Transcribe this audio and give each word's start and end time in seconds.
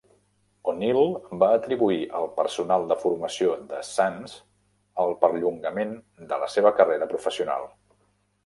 O'Neal 0.71 1.09
va 1.43 1.49
atribuir 1.57 1.99
al 2.19 2.25
personal 2.39 2.87
de 2.93 2.97
formació 3.03 3.53
de 3.73 3.83
Suns 3.91 4.33
el 5.05 5.15
perllongament 5.27 5.95
de 6.33 6.41
la 6.47 6.53
seva 6.59 6.77
carrera 6.81 7.13
professional. 7.17 7.71